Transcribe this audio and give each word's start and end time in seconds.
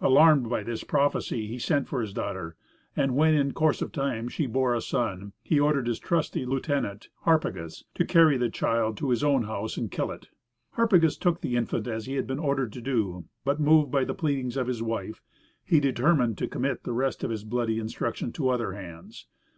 Alarmed 0.00 0.48
by 0.48 0.62
this 0.62 0.84
prophecy 0.84 1.46
he 1.46 1.58
sent 1.58 1.86
for 1.86 2.00
his 2.00 2.14
daughter, 2.14 2.56
and 2.96 3.14
when 3.14 3.34
in 3.34 3.52
course 3.52 3.82
of 3.82 3.92
time 3.92 4.26
she 4.26 4.46
bore 4.46 4.74
a 4.74 4.80
son, 4.80 5.34
he 5.42 5.60
ordered 5.60 5.86
his 5.86 5.98
trusty 5.98 6.46
lieutenant 6.46 7.10
Harpagus 7.26 7.84
to 7.94 8.06
carry 8.06 8.38
the 8.38 8.48
child 8.48 8.96
to 8.96 9.10
his 9.10 9.22
own 9.22 9.42
house 9.42 9.76
and 9.76 9.90
kill 9.90 10.10
it. 10.10 10.28
Harpagus 10.78 11.18
took 11.18 11.42
the 11.42 11.56
infant 11.56 11.86
as 11.86 12.06
he 12.06 12.14
had 12.14 12.26
been 12.26 12.38
ordered 12.38 12.72
to 12.72 12.80
do, 12.80 13.26
but 13.44 13.60
moved 13.60 13.90
by 13.90 14.02
the 14.02 14.14
pleadings 14.14 14.56
of 14.56 14.66
his 14.66 14.82
wife 14.82 15.20
he 15.62 15.78
determined 15.78 16.38
to 16.38 16.48
commit 16.48 16.84
the 16.84 16.94
rest 16.94 17.22
of 17.22 17.28
his 17.30 17.44
bloody 17.44 17.78
instructions 17.78 18.32
to 18.32 18.48
other 18.48 18.72
hands. 18.72 19.26